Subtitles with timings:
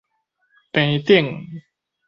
[0.73, 1.45] 坪頂